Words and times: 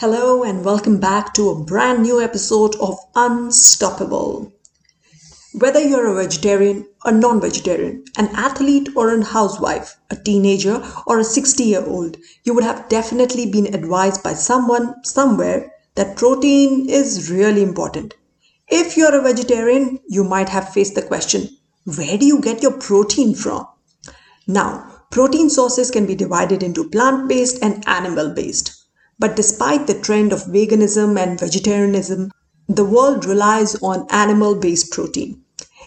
Hello, 0.00 0.44
and 0.44 0.64
welcome 0.64 1.00
back 1.00 1.34
to 1.34 1.50
a 1.50 1.64
brand 1.64 2.04
new 2.04 2.22
episode 2.22 2.76
of 2.76 3.00
Unstoppable. 3.16 4.52
Whether 5.52 5.80
you're 5.80 6.06
a 6.06 6.14
vegetarian 6.14 6.86
a 7.04 7.10
non 7.10 7.40
vegetarian, 7.40 8.04
an 8.16 8.28
athlete 8.32 8.90
or 8.94 9.12
a 9.12 9.24
housewife, 9.24 9.96
a 10.08 10.14
teenager 10.14 10.84
or 11.04 11.18
a 11.18 11.24
60 11.24 11.64
year 11.64 11.84
old, 11.84 12.16
you 12.44 12.54
would 12.54 12.62
have 12.62 12.88
definitely 12.88 13.50
been 13.50 13.74
advised 13.74 14.22
by 14.22 14.34
someone 14.34 14.94
somewhere 15.02 15.72
that 15.96 16.16
protein 16.16 16.88
is 16.88 17.28
really 17.28 17.64
important. 17.64 18.14
If 18.68 18.96
you're 18.96 19.18
a 19.18 19.20
vegetarian, 19.20 19.98
you 20.06 20.22
might 20.22 20.48
have 20.50 20.72
faced 20.72 20.94
the 20.94 21.02
question 21.02 21.48
where 21.96 22.16
do 22.16 22.24
you 22.24 22.40
get 22.40 22.62
your 22.62 22.78
protein 22.78 23.34
from? 23.34 23.66
Now, 24.46 25.02
protein 25.10 25.50
sources 25.50 25.90
can 25.90 26.06
be 26.06 26.14
divided 26.14 26.62
into 26.62 26.88
plant 26.88 27.28
based 27.28 27.58
and 27.64 27.82
animal 27.88 28.32
based. 28.32 28.77
But 29.18 29.34
despite 29.34 29.86
the 29.86 29.98
trend 30.00 30.32
of 30.32 30.44
veganism 30.44 31.18
and 31.18 31.40
vegetarianism, 31.40 32.30
the 32.68 32.84
world 32.84 33.24
relies 33.24 33.74
on 33.82 34.06
animal 34.10 34.54
based 34.54 34.92
protein. 34.92 35.42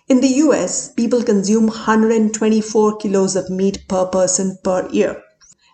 In 0.09 0.20
the 0.20 0.35
US, 0.45 0.89
people 0.89 1.23
consume 1.23 1.67
124 1.67 2.98
kilos 2.98 3.36
of 3.38 3.49
meat 3.49 3.88
per 3.88 4.05
person 4.08 4.58
per 4.63 4.89
year, 4.89 5.22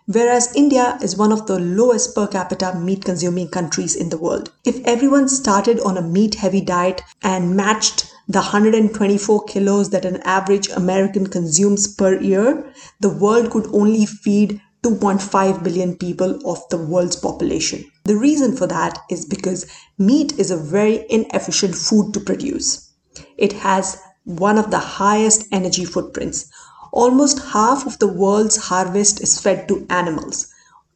whereas 0.06 0.54
India 0.54 0.98
is 1.02 1.16
one 1.16 1.32
of 1.32 1.46
the 1.46 1.58
lowest 1.58 2.14
per 2.14 2.28
capita 2.28 2.78
meat 2.78 3.04
consuming 3.04 3.48
countries 3.48 3.96
in 3.96 4.10
the 4.10 4.18
world. 4.18 4.52
If 4.64 4.84
everyone 4.84 5.28
started 5.28 5.80
on 5.80 5.96
a 5.96 6.02
meat 6.02 6.36
heavy 6.36 6.60
diet 6.60 7.02
and 7.22 7.56
matched 7.56 8.12
the 8.28 8.40
124 8.40 9.44
kilos 9.46 9.90
that 9.90 10.04
an 10.04 10.20
average 10.24 10.68
American 10.68 11.26
consumes 11.26 11.88
per 11.88 12.20
year, 12.20 12.72
the 13.00 13.08
world 13.08 13.50
could 13.50 13.66
only 13.72 14.06
feed 14.06 14.60
2.5 14.82 15.62
billion 15.64 15.96
people 15.96 16.38
of 16.48 16.62
the 16.70 16.76
world's 16.76 17.16
population. 17.16 17.84
The 18.04 18.16
reason 18.16 18.56
for 18.56 18.66
that 18.68 18.98
is 19.10 19.26
because 19.26 19.66
meat 19.98 20.38
is 20.38 20.50
a 20.50 20.56
very 20.56 21.04
inefficient 21.10 21.74
food 21.74 22.14
to 22.14 22.20
produce. 22.20 22.90
It 23.36 23.52
has 23.54 24.00
one 24.24 24.56
of 24.58 24.70
the 24.70 24.78
highest 24.78 25.46
energy 25.50 25.84
footprints. 25.84 26.46
Almost 26.92 27.38
half 27.38 27.86
of 27.86 27.98
the 27.98 28.06
world's 28.06 28.56
harvest 28.56 29.20
is 29.20 29.40
fed 29.40 29.66
to 29.68 29.86
animals. 29.90 30.46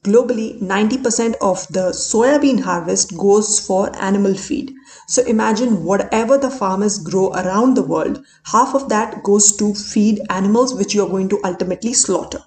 Globally, 0.04 0.60
90% 0.60 1.34
of 1.40 1.66
the 1.68 1.92
soybean 1.92 2.60
harvest 2.60 3.16
goes 3.16 3.60
for 3.60 3.94
animal 4.02 4.34
feed. 4.34 4.74
So 5.06 5.22
imagine 5.22 5.84
whatever 5.84 6.38
the 6.38 6.50
farmers 6.50 6.98
grow 6.98 7.32
around 7.32 7.74
the 7.74 7.82
world, 7.82 8.24
half 8.44 8.74
of 8.74 8.88
that 8.88 9.22
goes 9.22 9.56
to 9.56 9.74
feed 9.74 10.20
animals 10.28 10.74
which 10.74 10.94
you 10.94 11.04
are 11.04 11.08
going 11.08 11.28
to 11.30 11.40
ultimately 11.44 11.92
slaughter. 11.92 12.42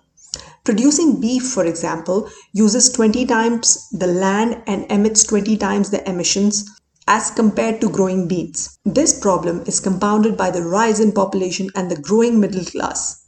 Producing 0.66 1.22
beef, 1.22 1.44
for 1.44 1.64
example, 1.64 2.28
uses 2.52 2.90
20 2.90 3.28
times 3.28 3.88
the 3.92 4.08
land 4.08 4.64
and 4.66 4.92
emits 4.92 5.24
20 5.24 5.58
times 5.58 5.92
the 5.92 6.10
emissions 6.10 6.68
as 7.08 7.30
compared 7.30 7.80
to 7.82 7.90
growing 7.90 8.28
beans. 8.28 8.80
This 8.84 9.20
problem 9.20 9.62
is 9.68 9.80
compounded 9.80 10.36
by 10.36 10.50
the 10.50 10.64
rise 10.64 11.00
in 11.00 11.12
population 11.12 11.70
and 11.76 11.92
the 11.92 12.02
growing 12.02 12.40
middle 12.40 12.66
class. 12.66 13.28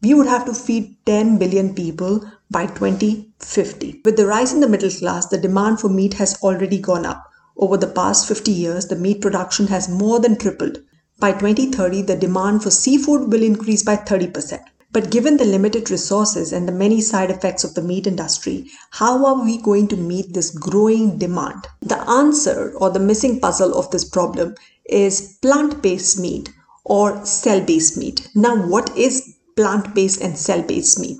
We 0.00 0.14
would 0.14 0.28
have 0.28 0.46
to 0.46 0.54
feed 0.54 0.96
10 1.04 1.36
billion 1.36 1.74
people 1.74 2.22
by 2.50 2.64
2050. 2.64 4.00
With 4.06 4.16
the 4.16 4.26
rise 4.26 4.54
in 4.54 4.60
the 4.60 4.68
middle 4.68 4.90
class, 4.90 5.26
the 5.26 5.36
demand 5.36 5.80
for 5.80 5.90
meat 5.90 6.14
has 6.14 6.42
already 6.42 6.78
gone 6.78 7.04
up. 7.04 7.22
Over 7.58 7.76
the 7.76 7.86
past 7.86 8.26
50 8.26 8.50
years, 8.50 8.86
the 8.86 8.96
meat 8.96 9.20
production 9.20 9.66
has 9.66 9.90
more 9.90 10.20
than 10.20 10.38
tripled. 10.38 10.78
By 11.18 11.32
2030, 11.32 12.00
the 12.00 12.16
demand 12.16 12.62
for 12.62 12.70
seafood 12.70 13.30
will 13.30 13.42
increase 13.42 13.82
by 13.82 13.96
30%. 13.96 14.60
But 14.90 15.10
given 15.10 15.36
the 15.36 15.44
limited 15.44 15.90
resources 15.90 16.52
and 16.52 16.66
the 16.66 16.72
many 16.72 17.02
side 17.02 17.30
effects 17.30 17.62
of 17.62 17.74
the 17.74 17.82
meat 17.82 18.06
industry, 18.06 18.70
how 18.90 19.26
are 19.26 19.44
we 19.44 19.60
going 19.60 19.86
to 19.88 19.96
meet 19.96 20.32
this 20.32 20.50
growing 20.50 21.18
demand? 21.18 21.66
The 21.82 21.98
answer 22.08 22.72
or 22.76 22.88
the 22.88 22.98
missing 22.98 23.38
puzzle 23.38 23.74
of 23.74 23.90
this 23.90 24.04
problem 24.04 24.54
is 24.86 25.36
plant 25.42 25.82
based 25.82 26.18
meat 26.18 26.54
or 26.84 27.24
cell 27.26 27.60
based 27.60 27.98
meat. 27.98 28.28
Now, 28.34 28.56
what 28.56 28.96
is 28.96 29.36
plant 29.56 29.94
based 29.94 30.22
and 30.22 30.38
cell 30.38 30.62
based 30.62 30.98
meat? 30.98 31.18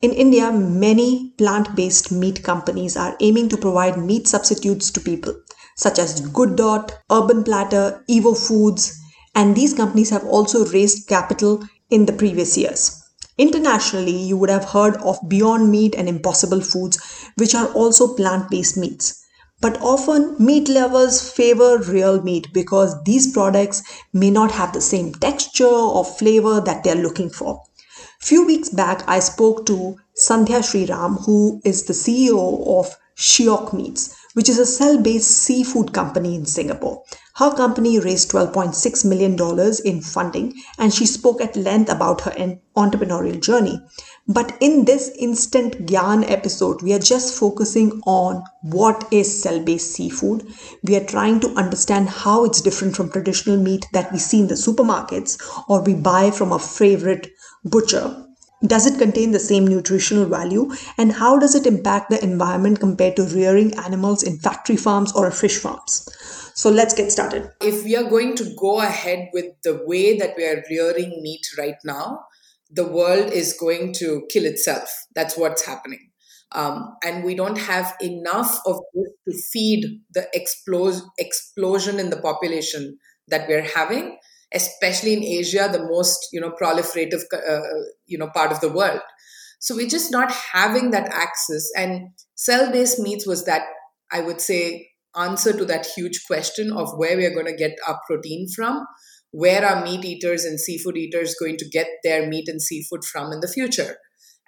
In 0.00 0.12
India, 0.12 0.52
many 0.52 1.34
plant 1.38 1.74
based 1.74 2.12
meat 2.12 2.44
companies 2.44 2.96
are 2.96 3.16
aiming 3.18 3.48
to 3.48 3.56
provide 3.56 3.98
meat 3.98 4.28
substitutes 4.28 4.92
to 4.92 5.00
people, 5.00 5.34
such 5.76 5.98
as 5.98 6.20
Good 6.20 6.54
Dot, 6.54 6.98
Urban 7.10 7.42
Platter, 7.42 8.04
Evo 8.08 8.36
Foods, 8.36 8.96
and 9.34 9.56
these 9.56 9.74
companies 9.74 10.10
have 10.10 10.24
also 10.24 10.66
raised 10.66 11.08
capital 11.08 11.62
in 11.92 12.06
the 12.06 12.12
previous 12.12 12.56
years. 12.56 12.98
Internationally, 13.36 14.16
you 14.16 14.36
would 14.36 14.48
have 14.48 14.64
heard 14.64 14.96
of 14.96 15.18
Beyond 15.28 15.70
Meat 15.70 15.94
and 15.94 16.08
Impossible 16.08 16.62
Foods, 16.62 16.98
which 17.36 17.54
are 17.54 17.68
also 17.74 18.14
plant 18.14 18.48
based 18.48 18.78
meats. 18.78 19.22
But 19.60 19.80
often, 19.80 20.34
meat 20.38 20.68
lovers 20.68 21.20
favor 21.30 21.78
real 21.78 22.22
meat 22.22 22.48
because 22.54 22.96
these 23.04 23.30
products 23.30 23.82
may 24.12 24.30
not 24.30 24.52
have 24.52 24.72
the 24.72 24.80
same 24.80 25.12
texture 25.12 25.66
or 25.66 26.04
flavor 26.04 26.60
that 26.62 26.82
they're 26.82 26.94
looking 26.94 27.28
for. 27.28 27.62
Few 28.20 28.46
weeks 28.46 28.70
back, 28.70 29.06
I 29.06 29.20
spoke 29.20 29.66
to 29.66 29.96
Sandhya 30.16 30.62
Sriram, 30.62 31.24
who 31.26 31.60
is 31.64 31.84
the 31.84 31.92
CEO 31.92 32.80
of 32.80 32.96
Shiok 33.16 33.72
Meats, 33.72 34.16
which 34.34 34.48
is 34.48 34.58
a 34.58 34.66
cell 34.66 35.00
based 35.00 35.30
seafood 35.30 35.92
company 35.92 36.34
in 36.34 36.46
Singapore. 36.46 37.02
Her 37.36 37.54
company 37.54 37.98
raised 37.98 38.30
$12.6 38.30 39.04
million 39.06 39.36
in 39.84 40.02
funding, 40.02 40.54
and 40.78 40.92
she 40.92 41.06
spoke 41.06 41.40
at 41.40 41.56
length 41.56 41.90
about 41.90 42.20
her 42.22 42.58
entrepreneurial 42.76 43.40
journey. 43.40 43.80
But 44.28 44.56
in 44.60 44.84
this 44.84 45.10
instant 45.18 45.86
Gyan 45.86 46.30
episode, 46.30 46.82
we 46.82 46.92
are 46.92 46.98
just 46.98 47.34
focusing 47.34 48.00
on 48.06 48.44
what 48.62 49.08
is 49.10 49.42
cell 49.42 49.60
based 49.60 49.92
seafood. 49.92 50.46
We 50.84 50.94
are 50.96 51.04
trying 51.04 51.40
to 51.40 51.54
understand 51.54 52.08
how 52.08 52.44
it's 52.44 52.60
different 52.60 52.96
from 52.96 53.10
traditional 53.10 53.56
meat 53.56 53.86
that 53.92 54.12
we 54.12 54.18
see 54.18 54.40
in 54.40 54.48
the 54.48 54.54
supermarkets 54.54 55.40
or 55.68 55.82
we 55.82 55.94
buy 55.94 56.30
from 56.30 56.52
a 56.52 56.58
favorite 56.58 57.32
butcher. 57.64 58.21
Does 58.66 58.86
it 58.86 58.98
contain 58.98 59.32
the 59.32 59.40
same 59.40 59.66
nutritional 59.66 60.26
value? 60.26 60.70
And 60.96 61.12
how 61.12 61.38
does 61.38 61.54
it 61.54 61.66
impact 61.66 62.10
the 62.10 62.22
environment 62.22 62.80
compared 62.80 63.16
to 63.16 63.24
rearing 63.24 63.74
animals 63.74 64.22
in 64.22 64.38
factory 64.38 64.76
farms 64.76 65.12
or 65.12 65.30
fish 65.30 65.58
farms? 65.58 66.08
So 66.54 66.70
let's 66.70 66.94
get 66.94 67.10
started. 67.10 67.50
If 67.60 67.82
we 67.84 67.96
are 67.96 68.08
going 68.08 68.36
to 68.36 68.54
go 68.58 68.80
ahead 68.80 69.30
with 69.32 69.46
the 69.64 69.82
way 69.84 70.16
that 70.18 70.34
we 70.36 70.46
are 70.46 70.62
rearing 70.70 71.20
meat 71.22 71.44
right 71.58 71.76
now, 71.84 72.20
the 72.70 72.86
world 72.86 73.32
is 73.32 73.52
going 73.58 73.94
to 73.94 74.22
kill 74.30 74.44
itself. 74.44 74.90
That's 75.14 75.36
what's 75.36 75.66
happening. 75.66 76.10
Um, 76.52 76.96
and 77.02 77.24
we 77.24 77.34
don't 77.34 77.58
have 77.58 77.96
enough 78.00 78.60
of 78.66 78.78
this 78.94 79.10
to 79.28 79.42
feed 79.52 80.00
the 80.12 80.28
explos- 80.36 81.02
explosion 81.18 81.98
in 81.98 82.10
the 82.10 82.20
population 82.20 82.98
that 83.28 83.48
we're 83.48 83.62
having, 83.74 84.18
especially 84.54 85.14
in 85.14 85.24
Asia, 85.24 85.68
the 85.70 85.84
most 85.84 86.28
you 86.32 86.40
know 86.40 86.52
proliferative 86.60 87.22
uh, 87.32 87.60
you 88.06 88.18
know 88.18 88.28
part 88.28 88.52
of 88.52 88.60
the 88.60 88.72
world. 88.72 89.00
So 89.60 89.76
we're 89.76 89.88
just 89.88 90.10
not 90.10 90.32
having 90.32 90.90
that 90.90 91.08
access. 91.12 91.68
And 91.76 92.08
cell-based 92.34 92.98
meats 92.98 93.26
was 93.26 93.44
that 93.44 93.62
I 94.10 94.20
would 94.20 94.40
say 94.40 94.88
answer 95.16 95.52
to 95.56 95.64
that 95.66 95.86
huge 95.86 96.24
question 96.26 96.72
of 96.72 96.88
where 96.96 97.16
we 97.16 97.24
are 97.26 97.34
going 97.34 97.46
to 97.46 97.54
get 97.54 97.76
our 97.86 98.00
protein 98.06 98.48
from 98.54 98.84
where 99.30 99.64
are 99.64 99.82
meat 99.82 100.04
eaters 100.04 100.44
and 100.44 100.60
seafood 100.60 100.96
eaters 100.96 101.34
going 101.40 101.56
to 101.56 101.68
get 101.68 101.86
their 102.04 102.28
meat 102.28 102.48
and 102.48 102.60
seafood 102.60 103.04
from 103.04 103.32
in 103.32 103.40
the 103.40 103.48
future 103.48 103.96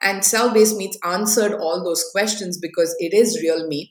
and 0.00 0.24
cell-based 0.24 0.76
meats 0.76 0.98
answered 1.04 1.54
all 1.54 1.82
those 1.82 2.04
questions 2.12 2.58
because 2.60 2.94
it 2.98 3.14
is 3.14 3.40
real 3.42 3.66
meat 3.66 3.90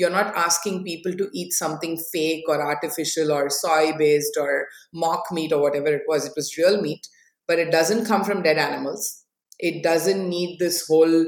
you're 0.00 0.16
not 0.16 0.34
asking 0.34 0.82
people 0.84 1.12
to 1.12 1.28
eat 1.32 1.52
something 1.52 1.96
fake 2.12 2.44
or 2.48 2.60
artificial 2.60 3.32
or 3.32 3.48
soy 3.50 3.92
based 3.98 4.36
or 4.40 4.66
mock 5.04 5.30
meat 5.30 5.52
or 5.52 5.62
whatever 5.62 5.94
it 6.00 6.02
was 6.08 6.26
it 6.26 6.32
was 6.36 6.56
real 6.58 6.80
meat 6.82 7.06
but 7.46 7.58
it 7.58 7.70
doesn't 7.70 8.06
come 8.06 8.24
from 8.24 8.42
dead 8.42 8.58
animals 8.66 9.24
it 9.58 9.82
doesn't 9.82 10.28
need 10.28 10.58
this 10.58 10.84
whole 10.88 11.26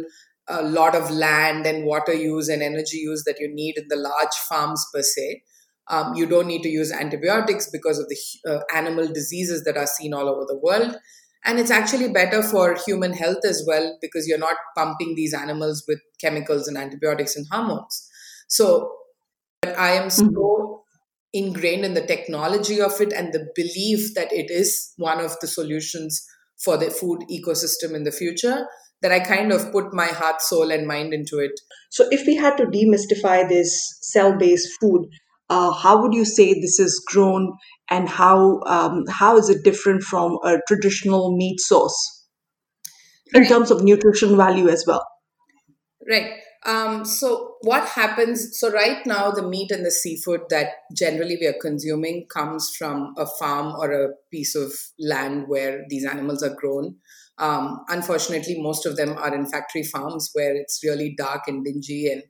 a 0.49 0.63
lot 0.63 0.95
of 0.95 1.11
land 1.11 1.67
and 1.67 1.85
water 1.85 2.13
use 2.13 2.49
and 2.49 2.63
energy 2.63 2.99
use 2.99 3.25
that 3.25 3.39
you 3.39 3.49
need 3.53 3.77
in 3.79 3.87
the 3.89 3.97
large 3.97 4.35
farms 4.49 4.85
per 4.93 5.03
se. 5.03 5.43
Um, 5.89 6.15
you 6.15 6.27
don't 6.27 6.47
need 6.47 6.63
to 6.63 6.69
use 6.69 6.93
antibiotics 6.93 7.69
because 7.71 7.99
of 7.99 8.07
the 8.09 8.51
uh, 8.51 8.61
animal 8.75 9.09
diseases 9.13 9.65
that 9.65 9.77
are 9.77 9.87
seen 9.87 10.15
all 10.15 10.29
over 10.29 10.45
the 10.47 10.59
world. 10.59 10.97
And 11.45 11.59
it's 11.59 11.73
actually 11.73 12.13
better 12.13 12.43
for 12.43 12.77
human 12.87 13.13
health 13.13 13.45
as 13.45 13.65
well 13.67 13.99
because 14.01 14.29
you're 14.29 14.39
not 14.39 14.57
pumping 14.77 15.15
these 15.17 15.35
animals 15.35 15.85
with 15.89 15.99
chemicals 16.21 16.69
and 16.69 16.79
antibiotics 16.79 17.35
and 17.35 17.47
hormones. 17.51 18.09
So, 18.53 18.93
but 19.63 19.79
I 19.79 19.93
am 19.93 20.11
so 20.11 20.25
mm-hmm. 20.25 20.75
ingrained 21.33 21.87
in 21.87 21.95
the 21.95 22.07
technology 22.07 22.83
of 22.83 23.01
it 23.01 23.11
and 23.11 23.33
the 23.33 23.49
belief 23.55 24.15
that 24.15 24.31
it 24.31 24.51
is 24.51 24.93
one 24.99 25.21
of 25.21 25.41
the 25.41 25.47
solutions 25.47 26.23
for 26.63 26.77
the 26.77 26.91
food 26.91 27.21
ecosystem 27.31 27.95
in 27.95 28.05
the 28.05 28.13
future 28.13 28.67
that 29.01 29.11
I 29.11 29.21
kind 29.21 29.53
of 29.53 29.73
put 29.73 29.95
my 29.95 30.07
heart, 30.07 30.43
soul, 30.43 30.71
and 30.71 30.87
mind 30.87 31.15
into 31.15 31.39
it. 31.39 31.53
So, 31.91 32.07
if 32.11 32.27
we 32.27 32.37
had 32.37 32.57
to 32.59 32.67
demystify 32.67 33.49
this 33.49 33.99
cell 34.03 34.37
based 34.37 34.69
food, 34.79 35.09
uh, 35.49 35.73
how 35.73 36.03
would 36.03 36.13
you 36.13 36.27
say 36.27 36.53
this 36.53 36.79
is 36.79 37.03
grown 37.07 37.57
and 37.91 38.07
how, 38.07 38.61
um, 38.67 39.05
how 39.09 39.39
is 39.39 39.49
it 39.49 39.65
different 39.65 40.03
from 40.03 40.39
a 40.45 40.59
traditional 40.69 41.35
meat 41.35 41.59
source 41.59 42.27
in 43.33 43.43
right. 43.43 43.49
terms 43.49 43.71
of 43.71 43.83
nutrition 43.83 44.37
value 44.37 44.69
as 44.69 44.85
well? 44.87 45.07
Right. 46.07 46.42
Um, 46.65 47.05
so 47.05 47.57
what 47.63 47.89
happens? 47.89 48.59
So 48.59 48.71
right 48.71 49.05
now, 49.05 49.33
the 49.33 49.47
meat 49.47 49.73
and 49.73 49.85
the 49.85 49.91
seafood 49.91 50.43
that 50.51 50.69
generally 50.97 51.37
we 51.41 51.47
are 51.47 51.57
consuming 51.61 52.27
comes 52.33 52.75
from 52.77 53.15
a 53.19 53.27
farm 53.27 53.75
or 53.77 53.91
a 53.91 54.13
piece 54.31 54.55
of 54.55 54.73
land 54.99 55.49
where 55.49 55.85
these 55.89 56.05
animals 56.05 56.43
are 56.43 56.55
grown. 56.55 56.97
Um, 57.39 57.85
unfortunately, 57.89 58.61
most 58.61 58.87
of 58.87 58.97
them 58.97 59.17
are 59.19 59.35
in 59.35 59.47
factory 59.47 59.83
farms 59.83 60.31
where 60.35 60.55
it's 60.55 60.85
really 60.85 61.15
dark 61.17 61.43
and 61.49 61.65
dingy, 61.65 62.07
and 62.13 62.23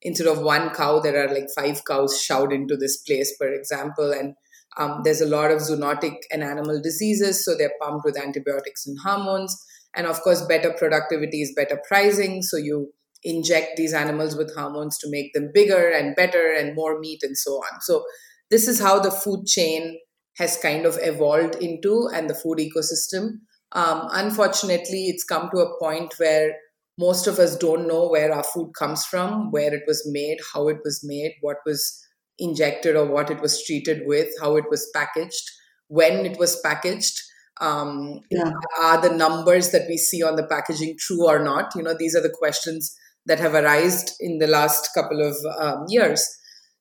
instead 0.00 0.28
of 0.28 0.40
one 0.40 0.70
cow, 0.70 1.00
there 1.00 1.22
are 1.22 1.34
like 1.34 1.48
five 1.54 1.84
cows 1.84 2.22
shoved 2.22 2.52
into 2.52 2.76
this 2.76 2.96
place, 2.98 3.34
for 3.36 3.52
example, 3.52 4.12
and 4.12 4.34
um, 4.78 5.02
there's 5.04 5.20
a 5.20 5.26
lot 5.26 5.50
of 5.50 5.58
zoonotic 5.58 6.16
and 6.32 6.42
animal 6.42 6.80
diseases, 6.80 7.44
so 7.44 7.54
they're 7.54 7.72
pumped 7.82 8.04
with 8.04 8.18
antibiotics 8.18 8.86
and 8.86 8.98
hormones. 9.04 9.62
And 9.94 10.06
of 10.06 10.20
course, 10.22 10.42
better 10.46 10.72
productivity 10.72 11.42
is 11.42 11.52
better 11.54 11.80
pricing, 11.86 12.42
so 12.42 12.56
you 12.56 12.92
inject 13.24 13.76
these 13.76 13.94
animals 13.94 14.36
with 14.36 14.54
hormones 14.54 14.98
to 14.98 15.10
make 15.10 15.32
them 15.32 15.50
bigger 15.52 15.90
and 15.90 16.14
better 16.14 16.52
and 16.52 16.74
more 16.74 17.00
meat 17.00 17.22
and 17.22 17.36
so 17.36 17.52
on. 17.52 17.80
So, 17.80 18.04
this 18.50 18.68
is 18.68 18.80
how 18.80 19.00
the 19.00 19.10
food 19.10 19.46
chain 19.46 19.98
has 20.36 20.56
kind 20.56 20.84
of 20.84 20.98
evolved 21.00 21.56
into 21.56 22.08
and 22.12 22.28
the 22.28 22.34
food 22.34 22.58
ecosystem. 22.58 23.38
Um, 23.72 24.08
unfortunately, 24.12 25.06
it's 25.06 25.24
come 25.24 25.48
to 25.52 25.60
a 25.60 25.78
point 25.78 26.14
where 26.18 26.52
most 26.98 27.26
of 27.26 27.38
us 27.38 27.56
don't 27.56 27.88
know 27.88 28.08
where 28.08 28.32
our 28.32 28.44
food 28.44 28.72
comes 28.78 29.04
from, 29.04 29.50
where 29.50 29.74
it 29.74 29.82
was 29.86 30.08
made, 30.10 30.38
how 30.52 30.68
it 30.68 30.78
was 30.84 31.02
made, 31.02 31.32
what 31.40 31.56
was 31.66 32.00
injected 32.38 32.96
or 32.96 33.06
what 33.06 33.30
it 33.30 33.40
was 33.40 33.64
treated 33.64 34.02
with, 34.06 34.28
how 34.40 34.56
it 34.56 34.64
was 34.70 34.88
packaged, 34.94 35.50
when 35.88 36.26
it 36.26 36.38
was 36.38 36.60
packaged. 36.60 37.20
Um, 37.60 38.20
yeah. 38.30 38.52
Are 38.80 39.00
the 39.00 39.14
numbers 39.14 39.70
that 39.70 39.86
we 39.88 39.96
see 39.96 40.22
on 40.22 40.36
the 40.36 40.46
packaging 40.46 40.96
true 40.98 41.26
or 41.26 41.42
not? 41.42 41.72
You 41.74 41.82
know, 41.82 41.94
these 41.96 42.14
are 42.14 42.22
the 42.22 42.34
questions 42.36 42.96
that 43.26 43.40
have 43.40 43.54
arisen 43.54 44.08
in 44.20 44.38
the 44.38 44.46
last 44.46 44.90
couple 44.94 45.20
of 45.20 45.36
um, 45.58 45.86
years. 45.88 46.26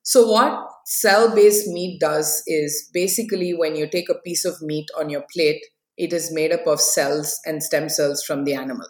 So, 0.03 0.27
what 0.27 0.67
cell 0.85 1.33
based 1.33 1.67
meat 1.67 1.99
does 1.99 2.43
is 2.45 2.89
basically 2.93 3.53
when 3.53 3.75
you 3.75 3.87
take 3.87 4.09
a 4.09 4.15
piece 4.15 4.45
of 4.45 4.61
meat 4.61 4.87
on 4.97 5.09
your 5.09 5.23
plate, 5.33 5.63
it 5.97 6.11
is 6.11 6.33
made 6.33 6.51
up 6.51 6.67
of 6.67 6.81
cells 6.81 7.39
and 7.45 7.63
stem 7.63 7.89
cells 7.89 8.23
from 8.23 8.43
the 8.43 8.53
animal. 8.53 8.87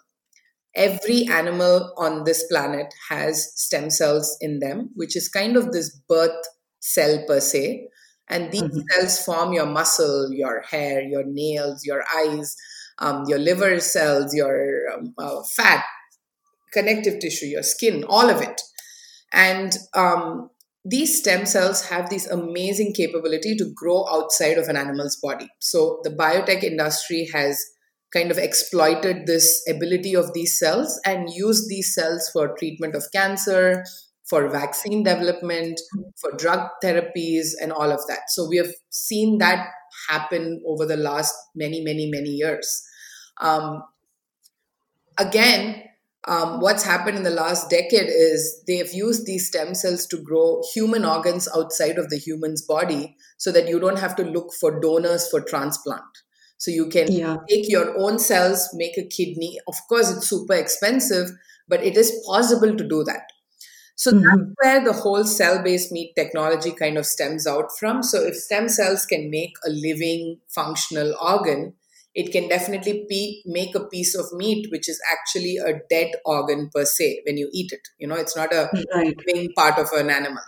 Every 0.76 1.28
animal 1.28 1.94
on 1.98 2.24
this 2.24 2.44
planet 2.50 2.92
has 3.10 3.54
stem 3.56 3.92
cells 3.92 4.36
in 4.42 4.60
them, 4.60 4.90
which 4.96 5.16
is 5.16 5.30
kind 5.30 5.56
of 5.56 5.72
this 5.72 5.96
birth 6.10 6.44
cell 6.80 7.24
per 7.28 7.40
se. 7.40 7.90
And 8.28 8.52
these 8.52 8.64
mm-hmm. 8.64 8.80
cells 8.90 9.24
form 9.24 9.54
your 9.54 9.68
muscle, 9.68 10.32
your 10.32 10.62
hair, 10.62 11.02
your 11.02 11.24
nails, 11.26 11.86
your 11.86 12.04
eyes, 12.16 12.56
um, 12.98 13.26
your 13.28 13.38
liver 13.38 13.80
cells, 13.80 14.34
your 14.34 14.90
um, 14.94 15.14
uh, 15.18 15.44
fat, 15.56 15.84
connective 16.74 17.20
tissue, 17.20 17.46
your 17.46 17.64
skin, 17.64 18.04
all 18.08 18.30
of 18.30 18.42
it. 18.42 18.62
And 19.31 19.75
um, 19.96 20.50
these 20.86 21.20
stem 21.20 21.46
cells 21.46 21.88
have 21.90 22.10
this 22.10 22.28
amazing 22.28 22.94
capability 22.94 23.56
to 23.56 23.72
grow 23.75 24.06
outside 24.10 24.58
of 24.58 24.68
an 24.68 24.78
animal's 24.78 25.18
body. 25.22 25.48
So 25.60 26.00
the 26.04 26.10
biotech 26.10 26.64
industry 26.64 27.30
has 27.34 27.64
kind 28.14 28.30
of 28.30 28.38
exploited 28.38 29.25
this 29.25 29.64
ability 29.68 30.16
of 30.16 30.34
these 30.34 30.60
cells 30.60 31.00
and 31.06 31.30
used 31.34 31.68
these 31.68 31.94
cells 31.96 32.30
for 32.31 32.56
treatment 32.58 32.96
of 32.96 33.06
cancer, 33.14 33.84
for 34.30 34.50
vaccine 34.50 35.04
development, 35.04 35.80
for 36.20 36.31
drug 36.38 36.70
therapies, 36.84 37.52
and 37.62 37.72
all 37.72 37.92
of 37.92 38.00
that. 38.08 38.30
So 38.30 38.48
we 38.48 38.58
have 38.58 38.72
seen 38.90 39.40
that 39.40 39.68
happen 40.10 40.62
over 40.68 40.86
the 40.86 40.98
last 40.98 41.34
many, 41.56 41.81
many, 41.81 42.10
many 42.10 42.30
years. 42.30 42.84
Um, 43.42 43.84
again, 45.18 45.84
um, 46.25 46.62
what's 46.62 46.84
happened 46.84 47.18
in 47.18 47.24
the 47.24 47.30
last 47.30 47.70
decade 47.70 48.08
is 48.08 48.64
they've 48.66 48.94
used 48.94 49.25
these 49.25 49.48
stem 49.48 49.75
cells 49.75 50.06
to 50.08 50.18
grow 50.18 50.62
human 50.74 51.04
organs 51.04 51.50
outside 51.54 51.98
of 51.98 52.10
the 52.10 52.18
human's 52.18 52.62
body 52.62 53.18
so 53.38 53.52
that 53.52 53.68
you 53.68 53.80
don't 53.80 54.00
have 54.00 54.16
to 54.16 54.24
look 54.24 54.54
for 54.54 54.80
donors 54.80 55.30
for 55.30 55.42
transplant. 55.42 56.02
So 56.58 56.72
you 56.72 56.88
can 56.88 57.12
yeah. 57.12 57.38
take 57.50 57.70
your 57.70 58.00
own 58.00 58.20
cells, 58.20 58.70
make 58.74 58.98
a 58.98 59.06
kidney. 59.06 59.60
Of 59.68 59.75
course, 59.90 60.16
it's 60.16 60.30
super 60.30 60.54
expensive, 60.54 61.30
but 61.68 61.84
it 61.84 61.98
is 61.98 62.24
possible 62.25 62.74
to 62.78 62.88
do 62.88 63.04
that. 63.04 63.24
So 63.96 64.12
mm-hmm. 64.12 64.22
that's 64.24 64.52
where 64.62 64.84
the 64.84 64.94
whole 64.94 65.25
cell 65.25 65.62
based 65.62 65.92
meat 65.92 66.14
technology 66.16 66.72
kind 66.72 66.98
of 66.98 67.06
stems 67.06 67.46
out 67.46 67.78
from. 67.78 68.02
So 68.02 68.24
if 68.24 68.36
stem 68.36 68.70
cells 68.70 69.06
can 69.06 69.30
make 69.30 69.54
a 69.66 69.70
living, 69.70 70.40
functional 70.48 71.14
organ, 71.22 71.74
it 72.15 72.31
can 72.31 72.48
definitely 72.48 73.06
be, 73.10 73.42
make 73.45 73.75
a 73.75 73.86
piece 73.86 74.15
of 74.15 74.31
meat 74.33 74.68
which 74.71 74.88
is 74.88 75.01
actually 75.12 75.57
a 75.57 75.80
dead 75.89 76.12
organ 76.25 76.69
per 76.74 76.86
se 76.86 77.21
when 77.25 77.38
you 77.38 77.50
eat 77.51 77.71
it. 77.71 77.88
You 77.98 78.07
know, 78.07 78.15
it's 78.15 78.36
not 78.36 78.54
a 78.54 78.69
right. 78.94 79.15
living 79.27 79.51
part 79.56 79.80
of 79.80 79.88
an 79.94 80.10
animal. 80.10 80.44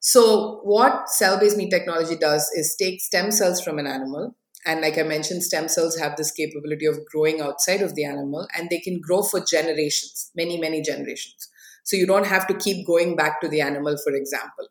So, 0.00 0.60
what 0.64 1.08
cell 1.08 1.38
based 1.38 1.56
meat 1.56 1.70
technology 1.70 2.16
does 2.16 2.50
is 2.56 2.74
take 2.76 3.00
stem 3.00 3.30
cells 3.30 3.60
from 3.60 3.78
an 3.78 3.86
animal. 3.86 4.36
And 4.64 4.80
like 4.80 4.98
I 4.98 5.02
mentioned, 5.02 5.44
stem 5.44 5.68
cells 5.68 5.96
have 5.98 6.16
this 6.16 6.32
capability 6.32 6.86
of 6.86 7.04
growing 7.06 7.40
outside 7.40 7.82
of 7.82 7.94
the 7.94 8.04
animal 8.04 8.48
and 8.56 8.68
they 8.68 8.78
can 8.80 9.00
grow 9.00 9.22
for 9.22 9.40
generations, 9.40 10.30
many, 10.34 10.58
many 10.58 10.82
generations. 10.82 11.48
So, 11.84 11.96
you 11.96 12.06
don't 12.06 12.26
have 12.26 12.48
to 12.48 12.54
keep 12.54 12.84
going 12.84 13.14
back 13.14 13.40
to 13.40 13.48
the 13.48 13.60
animal, 13.60 13.96
for 14.02 14.12
example. 14.12 14.66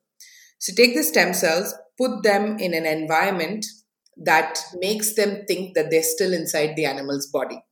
So, 0.60 0.74
take 0.76 0.96
the 0.96 1.04
stem 1.04 1.34
cells, 1.34 1.74
put 1.98 2.24
them 2.24 2.60
in 2.60 2.74
an 2.74 2.86
environment 2.86 3.66
that 4.26 4.60
makes 4.76 5.16
them 5.16 5.44
think 5.48 5.76
that 5.76 5.90
they're 5.90 6.04
still 6.04 6.34
inside 6.34 6.76
the 6.76 6.86
animal's 6.86 7.28
body. 7.28 7.64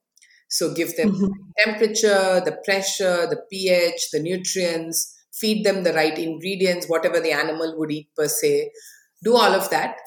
So 0.49 0.73
give 0.73 0.95
them 0.95 1.11
mm-hmm. 1.11 1.27
temperature, 1.57 2.41
the 2.43 2.57
pressure, 2.65 3.27
the 3.27 3.41
pH, 3.51 4.09
the 4.11 4.19
nutrients, 4.19 5.15
feed 5.31 5.63
them 5.63 5.83
the 5.83 5.93
right 5.93 6.17
ingredients, 6.17 6.87
whatever 6.87 7.19
the 7.19 7.31
animal 7.31 7.75
would 7.77 7.91
eat 7.91 8.09
per 8.15 8.27
se. 8.27 8.71
Do 9.23 9.35
all 9.35 9.53
of 9.53 9.69
that. 9.69 9.97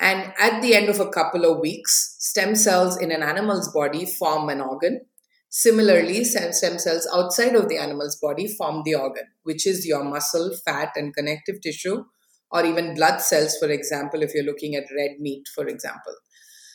And 0.00 0.32
at 0.38 0.60
the 0.60 0.74
end 0.74 0.88
of 0.88 0.98
a 0.98 1.08
couple 1.08 1.44
of 1.44 1.60
weeks, 1.60 2.16
stem 2.18 2.56
cells 2.56 3.00
in 3.00 3.12
an 3.12 3.22
animal's 3.22 3.72
body 3.72 4.04
form 4.04 4.48
an 4.48 4.60
organ. 4.60 5.02
Similarly, 5.48 6.24
stem 6.24 6.52
cells 6.52 7.06
outside 7.14 7.54
of 7.54 7.68
the 7.68 7.78
animal's 7.78 8.16
body 8.16 8.48
form 8.48 8.82
the 8.84 8.96
organ, 8.96 9.26
which 9.44 9.66
is 9.66 9.86
your 9.86 10.02
muscle, 10.02 10.50
fat, 10.64 10.90
and 10.96 11.14
connective 11.14 11.60
tissue, 11.60 12.04
or 12.52 12.64
even 12.64 12.94
blood 12.94 13.20
cells, 13.20 13.56
for 13.58 13.70
example, 13.70 14.22
if 14.22 14.34
you're 14.34 14.44
looking 14.44 14.74
at 14.74 14.84
red 14.96 15.18
meat, 15.20 15.44
for 15.54 15.66
example. 15.66 16.14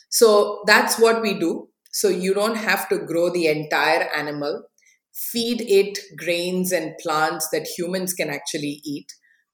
So 0.09 0.63
that's 0.65 0.99
what 0.99 1.21
we 1.21 1.39
do. 1.39 1.69
So 1.91 2.09
you 2.09 2.33
don't 2.33 2.57
have 2.57 2.87
to 2.89 2.99
grow 2.99 3.29
the 3.29 3.47
entire 3.47 4.09
animal, 4.15 4.63
feed 5.13 5.61
it 5.61 5.97
grains 6.17 6.71
and 6.71 6.93
plants 7.01 7.49
that 7.51 7.67
humans 7.77 8.13
can 8.13 8.29
actually 8.29 8.81
eat, 8.83 9.07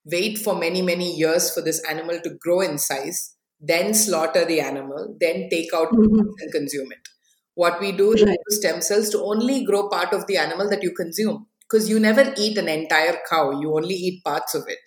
wait 0.05 0.37
for 0.37 0.55
many, 0.55 0.81
many 0.81 1.15
years 1.15 1.53
for 1.53 1.61
this 1.61 1.81
animal 1.89 2.19
to 2.21 2.35
grow 2.41 2.61
in 2.61 2.77
size, 2.77 3.35
then 3.59 3.93
slaughter 3.93 4.45
the 4.45 4.59
animal, 4.59 5.15
then 5.19 5.47
take 5.49 5.73
out 5.73 5.89
mm-hmm. 5.91 6.19
and 6.39 6.51
consume 6.51 6.91
it. 6.91 7.07
What 7.55 7.79
we 7.79 7.91
do 7.91 8.13
is 8.13 8.21
use 8.21 8.59
stem 8.59 8.81
cells 8.81 9.09
to 9.11 9.21
only 9.21 9.63
grow 9.63 9.87
part 9.87 10.13
of 10.13 10.27
the 10.27 10.37
animal 10.37 10.69
that 10.69 10.83
you 10.83 10.91
consume 10.91 11.47
because 11.61 11.89
you 11.89 11.99
never 11.99 12.33
eat 12.37 12.57
an 12.57 12.67
entire 12.67 13.17
cow, 13.29 13.59
you 13.59 13.75
only 13.75 13.95
eat 13.95 14.23
parts 14.23 14.53
of 14.53 14.63
it. 14.67 14.79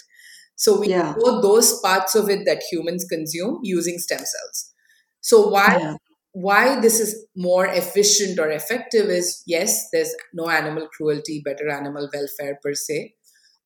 So 0.56 0.80
we 0.80 0.88
yeah. 0.88 1.12
grow 1.12 1.40
those 1.40 1.80
parts 1.80 2.14
of 2.14 2.30
it 2.30 2.46
that 2.46 2.62
humans 2.70 3.04
consume 3.08 3.60
using 3.62 3.98
stem 3.98 4.18
cells. 4.18 4.72
So 5.20 5.48
why 5.48 5.76
yeah. 5.78 5.96
why 6.32 6.80
this 6.80 6.98
is 6.98 7.26
more 7.36 7.66
efficient 7.66 8.38
or 8.38 8.48
effective 8.50 9.10
is 9.10 9.42
yes, 9.46 9.88
there's 9.92 10.14
no 10.32 10.48
animal 10.48 10.88
cruelty, 10.96 11.42
better 11.44 11.68
animal 11.68 12.08
welfare 12.12 12.58
per 12.62 12.74
se. 12.74 13.14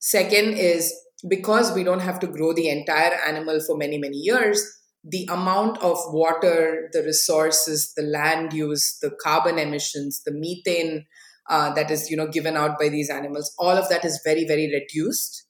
Second 0.00 0.54
is 0.54 0.92
because 1.28 1.72
we 1.72 1.84
don't 1.84 2.00
have 2.00 2.18
to 2.20 2.26
grow 2.26 2.52
the 2.52 2.68
entire 2.68 3.14
animal 3.26 3.60
for 3.60 3.76
many 3.76 3.98
many 3.98 4.16
years, 4.16 4.60
the 5.04 5.28
amount 5.30 5.78
of 5.78 5.96
water, 6.08 6.88
the 6.92 7.02
resources, 7.04 7.92
the 7.96 8.02
land 8.02 8.52
use, 8.52 8.98
the 9.00 9.12
carbon 9.22 9.58
emissions, 9.60 10.22
the 10.24 10.32
methane 10.32 11.06
uh, 11.48 11.72
that 11.74 11.90
is 11.90 12.10
you 12.10 12.16
know 12.16 12.26
given 12.26 12.56
out 12.56 12.80
by 12.80 12.88
these 12.88 13.10
animals, 13.10 13.54
all 13.60 13.76
of 13.76 13.88
that 13.90 14.04
is 14.04 14.20
very 14.24 14.44
very 14.44 14.72
reduced 14.74 15.46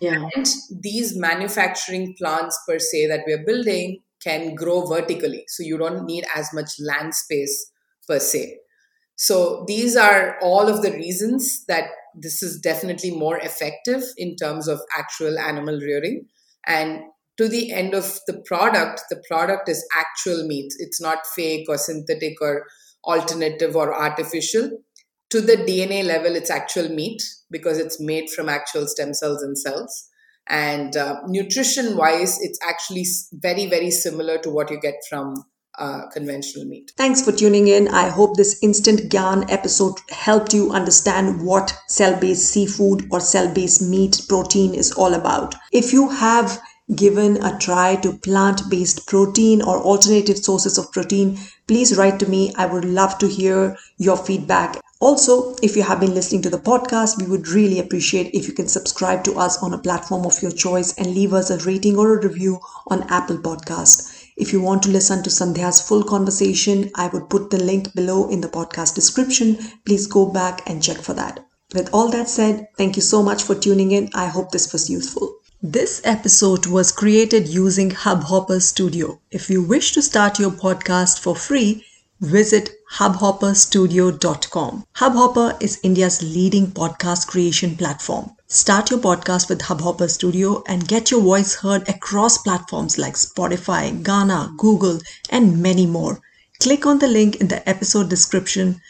yeah. 0.00 0.28
And 0.34 0.46
these 0.80 1.16
manufacturing 1.16 2.14
plants 2.18 2.58
per 2.66 2.78
se 2.78 3.06
that 3.08 3.20
we're 3.26 3.44
building 3.44 4.00
can 4.22 4.54
grow 4.54 4.86
vertically. 4.86 5.44
So 5.48 5.62
you 5.62 5.78
don't 5.78 6.04
need 6.04 6.24
as 6.34 6.50
much 6.52 6.70
land 6.80 7.14
space 7.14 7.70
per 8.06 8.18
se. 8.18 8.58
So 9.16 9.64
these 9.66 9.96
are 9.96 10.38
all 10.40 10.68
of 10.68 10.82
the 10.82 10.92
reasons 10.92 11.64
that 11.66 11.84
this 12.14 12.42
is 12.42 12.60
definitely 12.60 13.10
more 13.10 13.38
effective 13.38 14.02
in 14.16 14.36
terms 14.36 14.68
of 14.68 14.80
actual 14.96 15.38
animal 15.38 15.78
rearing. 15.80 16.26
And 16.66 17.00
to 17.36 17.48
the 17.48 17.72
end 17.72 17.94
of 17.94 18.20
the 18.26 18.42
product, 18.46 19.02
the 19.10 19.22
product 19.28 19.68
is 19.68 19.86
actual 19.94 20.46
meat. 20.46 20.72
It's 20.78 21.00
not 21.00 21.18
fake 21.34 21.66
or 21.68 21.78
synthetic 21.78 22.40
or 22.40 22.64
alternative 23.04 23.76
or 23.76 23.94
artificial 23.94 24.70
to 25.30 25.40
the 25.40 25.56
DNA 25.56 26.04
level, 26.04 26.34
it's 26.34 26.50
actual 26.50 26.88
meat 26.88 27.22
because 27.50 27.78
it's 27.78 28.00
made 28.00 28.30
from 28.30 28.48
actual 28.48 28.86
stem 28.86 29.14
cells 29.14 29.42
and 29.42 29.56
cells. 29.56 30.08
And 30.48 30.96
uh, 30.96 31.20
nutrition 31.26 31.96
wise, 31.96 32.38
it's 32.40 32.58
actually 32.66 33.04
very, 33.32 33.66
very 33.66 33.90
similar 33.90 34.38
to 34.38 34.50
what 34.50 34.70
you 34.70 34.80
get 34.80 34.94
from 35.08 35.44
uh, 35.78 36.08
conventional 36.12 36.64
meat. 36.64 36.92
Thanks 36.96 37.22
for 37.22 37.32
tuning 37.32 37.68
in. 37.68 37.88
I 37.88 38.08
hope 38.08 38.36
this 38.36 38.58
instant 38.62 39.10
Gyan 39.10 39.50
episode 39.50 39.94
helped 40.10 40.52
you 40.52 40.72
understand 40.72 41.44
what 41.44 41.76
cell 41.86 42.18
based 42.18 42.46
seafood 42.46 43.06
or 43.12 43.20
cell 43.20 43.52
based 43.52 43.82
meat 43.82 44.22
protein 44.28 44.74
is 44.74 44.90
all 44.92 45.14
about. 45.14 45.54
If 45.70 45.92
you 45.92 46.08
have 46.08 46.60
given 46.96 47.36
a 47.44 47.56
try 47.58 47.96
to 47.96 48.14
plant 48.14 48.62
based 48.70 49.06
protein 49.06 49.62
or 49.62 49.78
alternative 49.78 50.38
sources 50.38 50.78
of 50.78 50.90
protein, 50.90 51.38
please 51.66 51.96
write 51.96 52.18
to 52.20 52.28
me. 52.28 52.52
I 52.56 52.66
would 52.66 52.84
love 52.84 53.18
to 53.18 53.28
hear 53.28 53.76
your 53.98 54.16
feedback. 54.16 54.80
Also, 55.00 55.54
if 55.62 55.76
you 55.76 55.82
have 55.84 56.00
been 56.00 56.14
listening 56.14 56.42
to 56.42 56.50
the 56.50 56.58
podcast, 56.58 57.18
we 57.18 57.26
would 57.28 57.46
really 57.46 57.78
appreciate 57.78 58.34
if 58.34 58.48
you 58.48 58.52
can 58.52 58.66
subscribe 58.66 59.22
to 59.22 59.34
us 59.38 59.62
on 59.62 59.72
a 59.72 59.78
platform 59.78 60.26
of 60.26 60.42
your 60.42 60.50
choice 60.50 60.92
and 60.94 61.14
leave 61.14 61.32
us 61.32 61.50
a 61.50 61.64
rating 61.64 61.96
or 61.96 62.18
a 62.18 62.26
review 62.26 62.58
on 62.88 63.04
Apple 63.04 63.38
Podcast. 63.38 64.26
If 64.36 64.52
you 64.52 64.60
want 64.60 64.82
to 64.82 64.90
listen 64.90 65.22
to 65.22 65.30
Sandhya's 65.30 65.80
full 65.80 66.02
conversation, 66.02 66.90
I 66.96 67.06
would 67.08 67.30
put 67.30 67.50
the 67.50 67.62
link 67.62 67.94
below 67.94 68.28
in 68.28 68.40
the 68.40 68.48
podcast 68.48 68.96
description. 68.96 69.56
Please 69.86 70.08
go 70.08 70.32
back 70.32 70.68
and 70.68 70.82
check 70.82 70.98
for 70.98 71.14
that. 71.14 71.46
With 71.74 71.90
all 71.92 72.08
that 72.10 72.28
said, 72.28 72.66
thank 72.76 72.96
you 72.96 73.02
so 73.02 73.22
much 73.22 73.44
for 73.44 73.54
tuning 73.54 73.92
in. 73.92 74.10
I 74.14 74.26
hope 74.26 74.50
this 74.50 74.72
was 74.72 74.90
useful. 74.90 75.32
This 75.62 76.00
episode 76.04 76.66
was 76.66 76.90
created 76.90 77.46
using 77.46 77.90
Hubhopper 77.90 78.60
Studio. 78.60 79.20
If 79.30 79.48
you 79.48 79.62
wish 79.62 79.92
to 79.92 80.02
start 80.02 80.40
your 80.40 80.50
podcast 80.50 81.20
for 81.20 81.36
free, 81.36 81.84
visit 82.20 82.70
hubhopperstudio.com. 82.94 84.84
Hubhopper 84.96 85.62
is 85.62 85.78
India's 85.82 86.22
leading 86.22 86.68
podcast 86.68 87.26
creation 87.26 87.76
platform. 87.76 88.30
Start 88.46 88.90
your 88.90 89.00
podcast 89.00 89.50
with 89.50 89.60
Hubhopper 89.60 90.08
Studio 90.08 90.62
and 90.66 90.88
get 90.88 91.10
your 91.10 91.20
voice 91.20 91.56
heard 91.56 91.86
across 91.88 92.38
platforms 92.38 92.96
like 92.96 93.12
Spotify, 93.14 94.02
Gaana, 94.02 94.56
Google, 94.56 95.00
and 95.28 95.62
many 95.62 95.84
more. 95.86 96.22
Click 96.60 96.86
on 96.86 96.98
the 96.98 97.08
link 97.08 97.36
in 97.36 97.48
the 97.48 97.68
episode 97.68 98.08
description 98.08 98.80